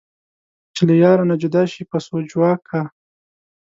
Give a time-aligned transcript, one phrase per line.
[0.75, 2.81] چې له یاره نه جدا شي پسو ژواک کا